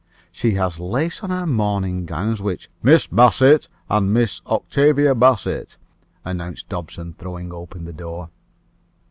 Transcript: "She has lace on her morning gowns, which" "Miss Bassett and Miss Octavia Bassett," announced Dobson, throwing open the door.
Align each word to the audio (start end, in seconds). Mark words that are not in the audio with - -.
"She 0.31 0.55
has 0.55 0.79
lace 0.79 1.21
on 1.21 1.29
her 1.29 1.45
morning 1.45 2.07
gowns, 2.07 2.41
which" 2.41 2.71
"Miss 2.81 3.05
Bassett 3.05 3.69
and 3.87 4.11
Miss 4.11 4.41
Octavia 4.47 5.13
Bassett," 5.13 5.77
announced 6.25 6.69
Dobson, 6.69 7.13
throwing 7.13 7.53
open 7.53 7.85
the 7.85 7.93
door. 7.93 8.31